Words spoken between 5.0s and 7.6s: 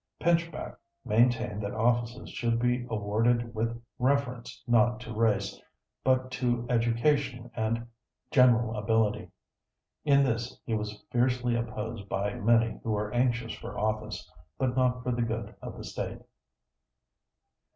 to race, but to education